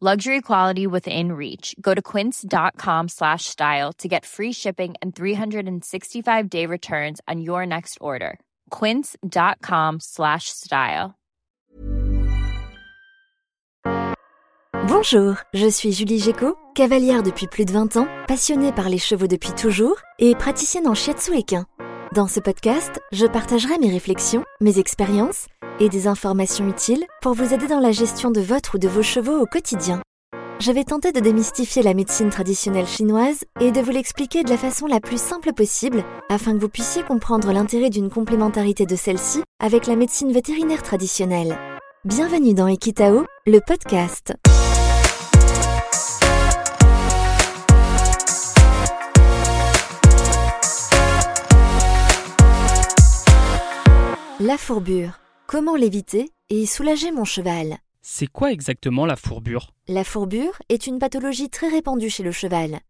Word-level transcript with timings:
Luxury 0.00 0.40
quality 0.42 0.86
within 0.86 1.32
reach. 1.32 1.74
Go 1.80 1.92
to 1.92 2.00
quince.com 2.00 3.08
slash 3.08 3.46
style 3.46 3.92
to 3.94 4.06
get 4.06 4.24
free 4.24 4.52
shipping 4.52 4.94
and 5.02 5.12
365 5.12 6.48
day 6.48 6.66
returns 6.66 7.20
on 7.26 7.40
your 7.40 7.66
next 7.66 7.98
order. 8.00 8.38
Quince.com 8.70 9.98
slash 9.98 10.50
style. 10.50 11.16
Bonjour, 14.86 15.36
je 15.52 15.68
suis 15.68 15.90
Julie 15.92 16.20
Géco, 16.20 16.56
cavalière 16.76 17.24
depuis 17.24 17.48
plus 17.48 17.64
de 17.64 17.72
20 17.72 17.96
ans, 17.96 18.06
passionnée 18.28 18.72
par 18.72 18.88
les 18.88 18.98
chevaux 18.98 19.26
depuis 19.26 19.52
toujours 19.52 19.96
et 20.20 20.36
praticienne 20.36 20.86
en 20.86 20.94
shiatsu 20.94 21.36
équin. 21.36 21.66
Dans 22.14 22.26
ce 22.26 22.40
podcast, 22.40 23.00
je 23.12 23.26
partagerai 23.26 23.78
mes 23.78 23.90
réflexions, 23.90 24.42
mes 24.62 24.78
expériences 24.78 25.46
et 25.78 25.90
des 25.90 26.06
informations 26.06 26.66
utiles 26.66 27.04
pour 27.20 27.34
vous 27.34 27.52
aider 27.52 27.66
dans 27.66 27.80
la 27.80 27.92
gestion 27.92 28.30
de 28.30 28.40
votre 28.40 28.76
ou 28.76 28.78
de 28.78 28.88
vos 28.88 29.02
chevaux 29.02 29.38
au 29.38 29.44
quotidien. 29.44 30.00
Je 30.58 30.72
vais 30.72 30.84
tenter 30.84 31.12
de 31.12 31.20
démystifier 31.20 31.82
la 31.82 31.92
médecine 31.92 32.30
traditionnelle 32.30 32.86
chinoise 32.86 33.44
et 33.60 33.72
de 33.72 33.80
vous 33.80 33.90
l'expliquer 33.90 34.42
de 34.42 34.48
la 34.48 34.56
façon 34.56 34.86
la 34.86 35.00
plus 35.00 35.20
simple 35.20 35.52
possible 35.52 36.02
afin 36.30 36.54
que 36.54 36.60
vous 36.60 36.70
puissiez 36.70 37.02
comprendre 37.02 37.52
l'intérêt 37.52 37.90
d'une 37.90 38.10
complémentarité 38.10 38.86
de 38.86 38.96
celle-ci 38.96 39.42
avec 39.62 39.86
la 39.86 39.94
médecine 39.94 40.32
vétérinaire 40.32 40.82
traditionnelle. 40.82 41.58
Bienvenue 42.06 42.54
dans 42.54 42.68
Equitao, 42.68 43.26
le 43.46 43.60
podcast. 43.60 44.32
La 54.48 54.56
fourbure. 54.56 55.20
Comment 55.46 55.76
l'éviter 55.76 56.30
et 56.48 56.64
soulager 56.64 57.12
mon 57.12 57.26
cheval? 57.26 57.76
C'est 58.00 58.28
quoi 58.28 58.50
exactement 58.50 59.04
la 59.04 59.14
fourbure? 59.14 59.74
La 59.88 60.04
fourbure 60.04 60.58
est 60.70 60.86
une 60.86 60.98
pathologie 60.98 61.50
très 61.50 61.68
répandue 61.68 62.08
chez 62.08 62.22
le 62.22 62.32
cheval. 62.32 62.80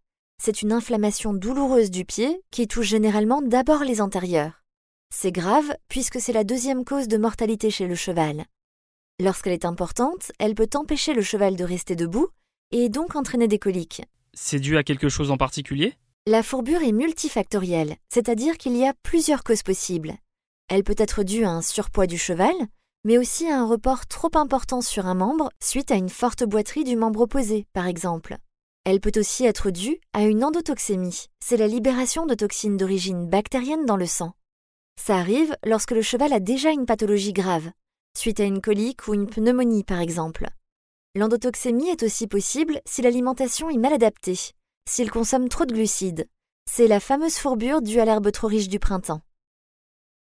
C'est 0.41 0.63
une 0.63 0.71
inflammation 0.71 1.35
douloureuse 1.35 1.91
du 1.91 2.05
pied 2.05 2.41
qui 2.53 2.69
touche 2.69 2.87
généralement 2.87 3.43
d'abord 3.43 3.83
les 3.83 4.01
antérieurs. 4.01 4.63
C'est 5.13 5.33
grave 5.33 5.75
puisque 5.89 6.21
c'est 6.21 6.33
la 6.33 6.45
deuxième 6.45 6.85
cause 6.85 7.09
de 7.09 7.17
mortalité 7.19 7.71
chez 7.71 7.89
le 7.89 7.97
cheval. 7.97 8.45
Lorsqu'elle 9.21 9.53
est 9.53 9.65
importante, 9.65 10.31
elle 10.39 10.55
peut 10.55 10.71
empêcher 10.77 11.13
le 11.13 11.23
cheval 11.23 11.57
de 11.57 11.65
rester 11.65 11.97
debout 11.97 12.29
et 12.71 12.89
donc 12.89 13.17
entraîner 13.17 13.49
des 13.49 13.59
coliques. 13.59 14.03
C'est 14.33 14.61
dû 14.61 14.77
à 14.77 14.85
quelque 14.85 15.09
chose 15.09 15.33
en 15.33 15.37
particulier? 15.37 15.95
La 16.25 16.45
fourbure 16.45 16.83
est 16.83 16.93
multifactorielle, 16.93 17.97
c'est-à-dire 18.11 18.59
qu'il 18.59 18.77
y 18.77 18.87
a 18.87 18.95
plusieurs 19.03 19.43
causes 19.43 19.65
possibles. 19.65 20.15
Elle 20.69 20.85
peut 20.85 20.95
être 20.99 21.23
due 21.23 21.45
à 21.45 21.51
un 21.51 21.63
surpoids 21.63 22.07
du 22.07 22.19
cheval, 22.19 22.55
mais 23.05 23.17
aussi 23.17 23.49
à 23.49 23.59
un 23.59 23.67
report 23.67 24.07
trop 24.07 24.31
important 24.35 24.83
sur 24.83 25.07
un 25.07 25.15
membre 25.15 25.51
suite 25.63 25.91
à 25.91 25.95
une 25.95 26.11
forte 26.11 26.45
boiterie 26.45 26.85
du 26.85 26.95
membre 26.95 27.23
opposé, 27.23 27.67
par 27.73 27.87
exemple. 27.87 28.37
Elle 28.85 29.01
peut 29.01 29.13
aussi 29.17 29.45
être 29.45 29.71
due 29.71 29.99
à 30.13 30.25
une 30.25 30.45
endotoxémie, 30.45 31.27
c'est 31.41 31.57
la 31.57 31.67
libération 31.67 32.27
de 32.27 32.35
toxines 32.35 32.77
d'origine 32.77 33.27
bactérienne 33.27 33.87
dans 33.87 33.97
le 33.97 34.07
sang. 34.07 34.33
Ça 35.01 35.17
arrive 35.17 35.57
lorsque 35.65 35.93
le 35.93 36.03
cheval 36.03 36.33
a 36.33 36.41
déjà 36.41 36.71
une 36.71 36.87
pathologie 36.87 37.33
grave, 37.33 37.71
suite 38.17 38.41
à 38.41 38.45
une 38.45 38.61
colique 38.61 39.09
ou 39.09 39.15
une 39.15 39.29
pneumonie 39.29 39.85
par 39.85 40.01
exemple. 40.01 40.49
L'endotoxémie 41.15 41.89
est 41.89 42.03
aussi 42.03 42.27
possible 42.27 42.81
si 42.85 43.01
l'alimentation 43.01 43.71
est 43.71 43.79
mal 43.79 43.93
adaptée, 43.93 44.39
s'il 44.89 45.11
consomme 45.11 45.49
trop 45.49 45.65
de 45.65 45.73
glucides. 45.73 46.29
C'est 46.71 46.89
la 46.89 47.01
fameuse 47.01 47.37
fourbure 47.37 47.81
due 47.81 48.01
à 48.01 48.05
l'herbe 48.05 48.31
trop 48.33 48.49
riche 48.49 48.69
du 48.69 48.79
printemps. 48.79 49.23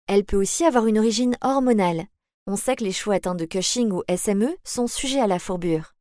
Elle 0.06 0.24
peut 0.24 0.36
aussi 0.36 0.64
avoir 0.64 0.86
une 0.86 0.98
origine 0.98 1.36
hormonale. 1.42 2.04
On 2.46 2.56
sait 2.56 2.76
que 2.76 2.84
les 2.84 2.92
chevaux 2.92 3.12
atteints 3.12 3.34
de 3.34 3.46
Cushing 3.46 3.90
ou 3.90 4.02
SME 4.14 4.54
sont 4.62 4.86
sujets 4.86 5.20
à 5.20 5.26
la 5.26 5.38
fourbure. 5.38 5.94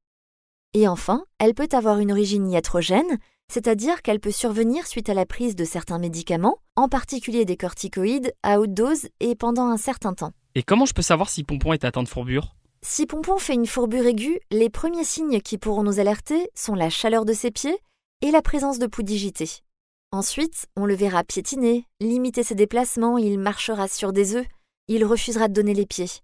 Et 0.73 0.89
enfin, 0.89 1.23
elle 1.39 1.53
peut 1.53 1.69
avoir 1.71 1.99
une 1.99 2.11
origine 2.11 2.49
iatrogène, 2.49 3.17
c'est-à-dire 3.49 4.01
qu'elle 4.01 4.19
peut 4.19 4.31
survenir 4.31 4.87
suite 4.87 5.07
à 5.07 5.13
la 5.13 5.25
prise 5.25 5.55
de 5.55 5.63
certains 5.63 5.99
médicaments, 5.99 6.57
en 6.75 6.89
particulier 6.89 7.45
des 7.45 7.55
corticoïdes, 7.55 8.33
à 8.43 8.59
haute 8.59 8.73
dose 8.73 9.07
et 9.21 9.35
pendant 9.35 9.67
un 9.67 9.77
certain 9.77 10.13
temps. 10.13 10.33
Et 10.55 10.63
comment 10.63 10.85
je 10.85 10.93
peux 10.93 11.01
savoir 11.01 11.29
si 11.29 11.45
Pompon 11.45 11.71
est 11.71 11.85
atteint 11.85 12.03
de 12.03 12.09
fourbure? 12.09 12.57
Si 12.81 13.05
Pompon 13.05 13.37
fait 13.37 13.53
une 13.53 13.67
fourbure 13.67 14.05
aiguë, 14.05 14.41
les 14.51 14.69
premiers 14.69 15.05
signes 15.05 15.39
qui 15.39 15.57
pourront 15.57 15.83
nous 15.83 16.01
alerter 16.01 16.49
sont 16.55 16.75
la 16.75 16.89
chaleur 16.89 17.23
de 17.23 17.31
ses 17.31 17.51
pieds 17.51 17.77
et 18.21 18.31
la 18.31 18.41
présence 18.41 18.79
de 18.79 18.87
poux 18.87 19.03
digités. 19.03 19.63
Ensuite, 20.13 20.67
on 20.75 20.85
le 20.85 20.93
verra 20.93 21.23
piétiner, 21.23 21.87
limiter 21.99 22.43
ses 22.43 22.53
déplacements, 22.53 23.17
il 23.17 23.39
marchera 23.39 23.87
sur 23.87 24.13
des 24.13 24.35
œufs, 24.35 24.45
il 24.87 25.05
refusera 25.05 25.47
de 25.47 25.53
donner 25.53 25.73
les 25.73 25.87
pieds. 25.87 26.21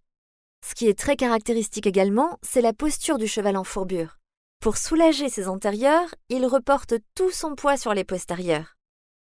Ce 0.63 0.75
qui 0.75 0.87
est 0.87 0.93
très 0.97 1.15
caractéristique 1.15 1.87
également, 1.87 2.37
c'est 2.43 2.61
la 2.61 2.71
posture 2.71 3.17
du 3.17 3.27
cheval 3.27 3.57
en 3.57 3.63
fourbure. 3.63 4.19
Pour 4.59 4.77
soulager 4.77 5.27
ses 5.27 5.47
antérieurs, 5.47 6.13
il 6.29 6.45
reporte 6.45 6.93
tout 7.15 7.31
son 7.31 7.55
poids 7.55 7.77
sur 7.77 7.95
les 7.95 8.03
postérieurs. 8.03 8.75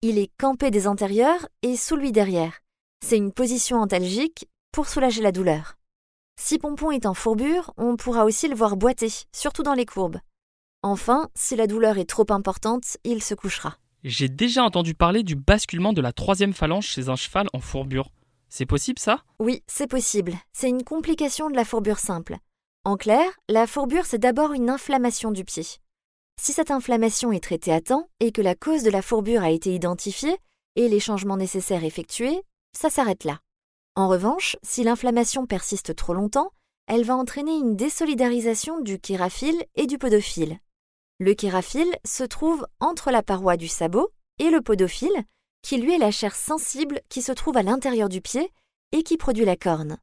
Il 0.01 0.17
est 0.17 0.31
campé 0.39 0.71
des 0.71 0.89
antérieurs 0.89 1.47
et 1.61 1.77
sous 1.77 1.97
lui 1.97 2.11
derrière. 2.11 2.61
C'est 3.05 3.19
une 3.19 3.33
position 3.33 3.83
antalgique 3.83 4.49
pour 4.73 4.89
soulager 4.89 5.21
la 5.21 5.33
douleur. 5.33 5.75
Si 6.41 6.59
Pompon 6.59 6.91
est 6.91 7.05
en 7.05 7.13
fourbure, 7.13 7.75
on 7.77 7.99
pourra 7.99 8.25
aussi 8.25 8.49
le 8.49 8.57
voir 8.57 8.79
boiter, 8.79 9.13
surtout 9.31 9.63
dans 9.63 9.75
les 9.75 9.85
courbes. 9.85 10.21
Enfin, 10.83 11.29
si 11.35 11.55
la 11.55 11.67
douleur 11.67 11.99
est 11.99 12.09
trop 12.09 12.25
importante, 12.31 12.97
il 13.05 13.23
se 13.23 13.35
couchera. 13.35 13.77
J'ai 14.05 14.29
déjà 14.29 14.63
entendu 14.65 14.93
parler 14.93 15.23
du 15.23 15.35
basculement 15.35 15.95
de 15.95 16.03
la 16.03 16.13
troisième 16.13 16.53
phalange 16.53 16.87
chez 16.87 17.09
un 17.09 17.17
cheval 17.17 17.49
en 17.55 17.61
fourbure. 17.61 18.11
C'est 18.51 18.67
possible 18.67 18.99
ça? 18.99 19.23
Oui, 19.39 19.63
c'est 19.67 19.87
possible. 19.87 20.35
C'est 20.53 20.69
une 20.69 20.85
complication 20.85 21.49
de 21.49 21.57
la 21.57 21.65
fourbure 21.65 21.99
simple. 21.99 22.37
En 22.85 22.99
clair, 22.99 23.25
la 23.49 23.67
fourbure, 23.67 24.05
c'est 24.05 24.19
d'abord 24.19 24.53
une 24.53 24.69
inflammation 24.69 25.31
du 25.31 25.43
pied. 25.43 25.65
Si 26.39 26.53
cette 26.53 26.71
inflammation 26.71 27.33
est 27.33 27.43
traitée 27.43 27.73
à 27.73 27.81
temps 27.81 28.11
et 28.21 28.31
que 28.31 28.43
la 28.43 28.55
cause 28.55 28.83
de 28.83 28.91
la 28.91 29.01
fourbure 29.01 29.43
a 29.43 29.51
été 29.51 29.75
identifiée 29.75 30.37
et 30.77 30.91
les 30.91 31.01
changements 31.01 31.39
nécessaires 31.39 31.85
effectués, 31.85 32.43
ça 32.77 32.91
s'arrête 32.91 33.25
là. 33.25 33.41
En 33.97 34.09
revanche, 34.09 34.57
si 34.63 34.85
l'inflammation 34.85 35.47
persiste 35.47 35.97
trop 35.97 36.13
longtemps, 36.13 36.51
elle 36.89 37.05
va 37.05 37.17
entraîner 37.17 37.57
une 37.57 37.75
désolidarisation 37.75 38.81
du 38.81 38.99
kéraphile 38.99 39.65
et 39.77 39.87
du 39.87 39.97
podophile. 39.97 40.59
Le 41.21 41.35
kéraphile 41.35 41.95
se 42.05 42.25
trouve 42.25 42.67
entre 42.81 43.13
la 43.13 43.23
paroi 43.23 43.57
du 43.57 43.69
sabot 43.69 44.11
et 44.41 44.51
le 44.51 44.61
podophile, 44.61 45.25
qui 45.63 45.79
lui 45.79 45.95
est 45.95 45.99
la 45.99 46.11
chair 46.11 46.35
sensible 46.35 47.01
qui 47.09 47.23
se 47.23 47.31
trouve 47.31 47.57
à 47.57 47.63
l'intérieur 47.63 48.09
du 48.09 48.21
pied 48.21 48.53
et 48.91 49.03
qui 49.05 49.17
produit 49.17 49.45
la 49.45 49.57
corne. 49.57 49.99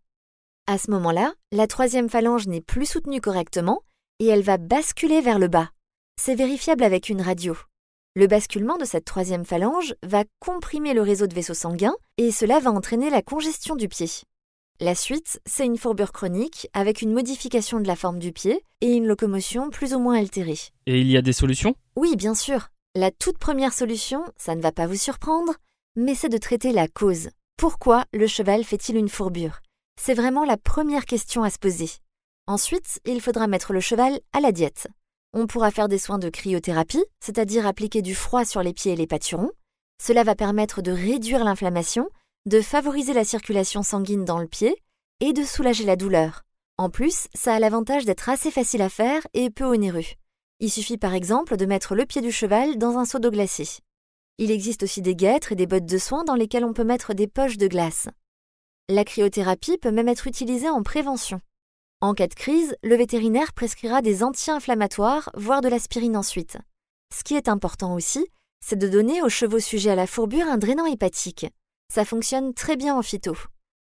À 0.67 0.77
ce 0.77 0.89
moment-là, 0.91 1.33
la 1.51 1.67
troisième 1.67 2.09
phalange 2.09 2.47
n'est 2.47 2.61
plus 2.61 2.85
soutenue 2.85 3.19
correctement 3.19 3.81
et 4.19 4.27
elle 4.27 4.43
va 4.43 4.57
basculer 4.57 5.19
vers 5.19 5.37
le 5.37 5.49
bas. 5.49 5.71
C'est 6.17 6.35
vérifiable 6.35 6.83
avec 6.83 7.09
une 7.09 7.21
radio. 7.21 7.57
Le 8.15 8.27
basculement 8.27 8.77
de 8.77 8.85
cette 8.85 9.05
troisième 9.05 9.45
phalange 9.45 9.95
va 10.03 10.23
comprimer 10.39 10.93
le 10.93 11.01
réseau 11.01 11.27
de 11.27 11.33
vaisseaux 11.33 11.53
sanguins 11.53 11.95
et 12.17 12.31
cela 12.31 12.59
va 12.59 12.71
entraîner 12.71 13.09
la 13.09 13.21
congestion 13.21 13.75
du 13.75 13.87
pied. 13.87 14.09
La 14.83 14.95
suite, 14.95 15.39
c'est 15.45 15.67
une 15.67 15.77
fourbure 15.77 16.11
chronique 16.11 16.67
avec 16.73 17.03
une 17.03 17.13
modification 17.13 17.79
de 17.79 17.85
la 17.85 17.95
forme 17.95 18.17
du 18.17 18.31
pied 18.31 18.65
et 18.81 18.91
une 18.93 19.05
locomotion 19.05 19.69
plus 19.69 19.93
ou 19.93 19.99
moins 19.99 20.17
altérée. 20.17 20.57
Et 20.87 20.99
il 20.99 21.07
y 21.07 21.17
a 21.17 21.21
des 21.21 21.33
solutions? 21.33 21.75
Oui, 21.95 22.15
bien 22.15 22.33
sûr. 22.33 22.69
La 22.95 23.11
toute 23.11 23.37
première 23.37 23.73
solution, 23.73 24.23
ça 24.37 24.55
ne 24.55 24.61
va 24.61 24.71
pas 24.71 24.87
vous 24.87 24.95
surprendre, 24.95 25.53
mais 25.95 26.15
c'est 26.15 26.29
de 26.29 26.37
traiter 26.39 26.71
la 26.71 26.87
cause. 26.87 27.29
Pourquoi 27.57 28.05
le 28.11 28.25
cheval 28.25 28.63
fait-il 28.63 28.97
une 28.97 29.07
fourbure? 29.07 29.59
C'est 30.01 30.15
vraiment 30.15 30.45
la 30.45 30.57
première 30.57 31.05
question 31.05 31.43
à 31.43 31.51
se 31.51 31.59
poser. 31.59 31.91
Ensuite, 32.47 33.01
il 33.05 33.21
faudra 33.21 33.45
mettre 33.45 33.73
le 33.73 33.81
cheval 33.81 34.19
à 34.33 34.39
la 34.39 34.51
diète. 34.51 34.87
On 35.33 35.45
pourra 35.45 35.69
faire 35.69 35.89
des 35.89 35.99
soins 35.99 36.17
de 36.17 36.29
cryothérapie, 36.29 37.05
c'est-à-dire 37.23 37.67
appliquer 37.67 38.01
du 38.01 38.15
froid 38.15 38.45
sur 38.45 38.63
les 38.63 38.73
pieds 38.73 38.93
et 38.93 38.97
les 38.97 39.05
pâturons. 39.05 39.51
Cela 40.01 40.23
va 40.23 40.33
permettre 40.33 40.81
de 40.81 40.91
réduire 40.91 41.43
l'inflammation, 41.43 42.09
de 42.47 42.61
favoriser 42.61 43.13
la 43.13 43.23
circulation 43.23 43.83
sanguine 43.83 44.25
dans 44.25 44.39
le 44.39 44.47
pied 44.47 44.75
et 45.19 45.31
de 45.31 45.43
soulager 45.43 45.85
la 45.85 45.95
douleur. 45.95 46.41
En 46.77 46.89
plus, 46.89 47.27
ça 47.35 47.53
a 47.53 47.59
l'avantage 47.59 48.05
d'être 48.05 48.29
assez 48.29 48.49
facile 48.49 48.81
à 48.81 48.89
faire 48.89 49.21
et 49.33 49.51
peu 49.51 49.65
onéreux. 49.65 50.05
Il 50.59 50.71
suffit 50.71 50.97
par 50.97 51.13
exemple 51.13 51.55
de 51.55 51.67
mettre 51.67 51.93
le 51.93 52.05
pied 52.05 52.21
du 52.21 52.31
cheval 52.31 52.79
dans 52.79 52.97
un 52.97 53.05
seau 53.05 53.19
d'eau 53.19 53.29
glacée. 53.29 53.79
Il 54.39 54.49
existe 54.49 54.81
aussi 54.81 55.03
des 55.03 55.15
guêtres 55.15 55.51
et 55.51 55.55
des 55.55 55.67
bottes 55.67 55.85
de 55.85 55.97
soins 55.99 56.23
dans 56.23 56.33
lesquelles 56.33 56.65
on 56.65 56.73
peut 56.73 56.83
mettre 56.83 57.13
des 57.13 57.27
poches 57.27 57.57
de 57.57 57.67
glace. 57.67 58.07
La 58.89 59.05
cryothérapie 59.05 59.77
peut 59.77 59.91
même 59.91 60.09
être 60.09 60.25
utilisée 60.25 60.69
en 60.69 60.81
prévention. 60.81 61.41
En 61.99 62.15
cas 62.15 62.27
de 62.27 62.33
crise, 62.33 62.75
le 62.81 62.95
vétérinaire 62.95 63.53
prescrira 63.53 64.01
des 64.01 64.23
anti-inflammatoires, 64.23 65.29
voire 65.35 65.61
de 65.61 65.69
l'aspirine 65.69 66.17
ensuite. 66.17 66.57
Ce 67.15 67.23
qui 67.23 67.35
est 67.35 67.47
important 67.47 67.93
aussi, 67.93 68.25
c'est 68.65 68.79
de 68.79 68.87
donner 68.87 69.21
aux 69.21 69.29
chevaux 69.29 69.59
sujets 69.59 69.91
à 69.91 69.95
la 69.95 70.07
fourbure 70.07 70.47
un 70.47 70.57
drainant 70.57 70.87
hépatique. 70.87 71.45
Ça 71.93 72.05
fonctionne 72.05 72.53
très 72.53 72.77
bien 72.77 72.95
en 72.95 73.01
phyto. 73.01 73.35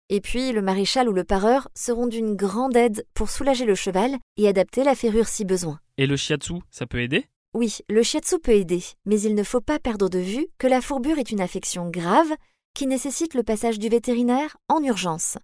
Et 0.09 0.21
puis, 0.21 0.53
le 0.53 0.63
maréchal 0.63 1.07
ou 1.07 1.13
le 1.13 1.23
pareur 1.23 1.67
seront 1.75 2.07
d'une 2.07 2.35
grande 2.35 2.75
aide 2.75 3.05
pour 3.13 3.29
soulager 3.29 3.63
le 3.63 3.75
cheval 3.75 4.17
et 4.37 4.47
adapter 4.47 4.83
la 4.83 4.95
ferrure 4.95 5.27
si 5.27 5.45
besoin. 5.45 5.79
Et 5.99 6.07
le 6.07 6.17
shiatsu, 6.17 6.55
ça 6.71 6.87
peut 6.87 6.99
aider? 6.99 7.27
Oui, 7.53 7.77
le 7.89 8.01
shiatsu 8.01 8.39
peut 8.39 8.53
aider, 8.53 8.81
mais 9.05 9.21
il 9.21 9.35
ne 9.35 9.43
faut 9.43 9.61
pas 9.61 9.77
perdre 9.77 10.09
de 10.09 10.17
vue 10.17 10.47
que 10.57 10.65
la 10.65 10.81
fourbure 10.81 11.19
est 11.19 11.29
une 11.29 11.41
affection 11.41 11.91
grave 11.91 12.33
qui 12.73 12.87
nécessite 12.87 13.35
le 13.35 13.43
passage 13.43 13.77
du 13.77 13.87
vétérinaire 13.87 14.57
en 14.67 14.81
urgence. 14.81 15.37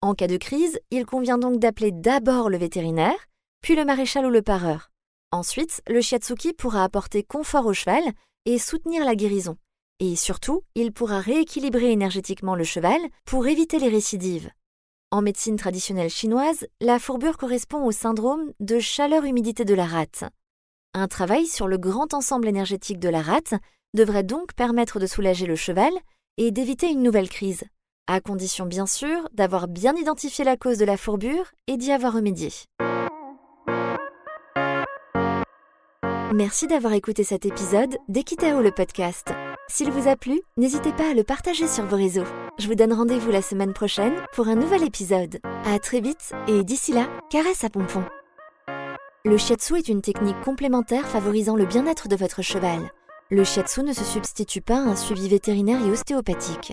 En 0.00 0.14
cas 0.14 0.28
de 0.28 0.38
crise, 0.38 0.80
il 0.90 1.04
convient 1.04 1.36
donc 1.36 1.58
d'appeler 1.58 1.92
d'abord 1.92 2.48
le 2.48 2.56
vétérinaire, 2.56 3.18
puis 3.60 3.76
le 3.76 3.84
maréchal 3.84 4.24
ou 4.24 4.30
le 4.30 4.40
pareur. 4.40 4.90
Ensuite, 5.30 5.82
le 5.86 6.00
shiatsuki 6.00 6.54
pourra 6.54 6.84
apporter 6.84 7.22
confort 7.22 7.66
au 7.66 7.74
cheval 7.74 8.02
et 8.46 8.58
soutenir 8.58 9.04
la 9.04 9.14
guérison. 9.14 9.58
Et 10.00 10.14
surtout, 10.14 10.62
il 10.74 10.92
pourra 10.92 11.18
rééquilibrer 11.18 11.90
énergétiquement 11.90 12.54
le 12.54 12.64
cheval 12.64 13.00
pour 13.24 13.46
éviter 13.46 13.78
les 13.78 13.88
récidives. 13.88 14.50
En 15.10 15.22
médecine 15.22 15.56
traditionnelle 15.56 16.10
chinoise, 16.10 16.66
la 16.80 16.98
fourbure 16.98 17.36
correspond 17.36 17.84
au 17.84 17.92
syndrome 17.92 18.52
de 18.60 18.78
chaleur-humidité 18.78 19.64
de 19.64 19.74
la 19.74 19.86
rate. 19.86 20.24
Un 20.94 21.08
travail 21.08 21.46
sur 21.46 21.66
le 21.66 21.78
grand 21.78 22.14
ensemble 22.14 22.46
énergétique 22.46 22.98
de 22.98 23.08
la 23.08 23.22
rate 23.22 23.54
devrait 23.94 24.22
donc 24.22 24.52
permettre 24.52 25.00
de 25.00 25.06
soulager 25.06 25.46
le 25.46 25.56
cheval 25.56 25.92
et 26.36 26.50
d'éviter 26.50 26.88
une 26.88 27.02
nouvelle 27.02 27.28
crise, 27.28 27.64
à 28.06 28.20
condition 28.20 28.66
bien 28.66 28.86
sûr 28.86 29.28
d'avoir 29.32 29.66
bien 29.66 29.94
identifié 29.96 30.44
la 30.44 30.56
cause 30.56 30.78
de 30.78 30.84
la 30.84 30.96
fourbure 30.96 31.50
et 31.66 31.76
d'y 31.76 31.90
avoir 31.90 32.12
remédié. 32.12 32.50
Merci 36.34 36.66
d'avoir 36.66 36.92
écouté 36.92 37.24
cet 37.24 37.46
épisode 37.46 37.96
d'Equitao 38.08 38.60
le 38.60 38.70
podcast. 38.70 39.32
S'il 39.70 39.90
vous 39.90 40.08
a 40.08 40.16
plu, 40.16 40.40
n'hésitez 40.56 40.92
pas 40.92 41.10
à 41.10 41.14
le 41.14 41.24
partager 41.24 41.68
sur 41.68 41.84
vos 41.84 41.96
réseaux. 41.96 42.24
Je 42.58 42.66
vous 42.66 42.74
donne 42.74 42.94
rendez-vous 42.94 43.30
la 43.30 43.42
semaine 43.42 43.74
prochaine 43.74 44.14
pour 44.32 44.48
un 44.48 44.54
nouvel 44.54 44.82
épisode. 44.82 45.40
À 45.66 45.78
très 45.78 46.00
vite 46.00 46.32
et 46.48 46.64
d'ici 46.64 46.92
là, 46.92 47.06
caresse 47.30 47.64
à 47.64 47.68
pompon. 47.68 48.02
Le 49.26 49.36
shiatsu 49.36 49.76
est 49.76 49.88
une 49.88 50.00
technique 50.00 50.40
complémentaire 50.40 51.06
favorisant 51.06 51.54
le 51.54 51.66
bien-être 51.66 52.08
de 52.08 52.16
votre 52.16 52.40
cheval. 52.40 52.90
Le 53.30 53.44
shiatsu 53.44 53.82
ne 53.82 53.92
se 53.92 54.04
substitue 54.04 54.62
pas 54.62 54.78
à 54.78 54.88
un 54.88 54.96
suivi 54.96 55.28
vétérinaire 55.28 55.84
et 55.86 55.90
ostéopathique. 55.90 56.72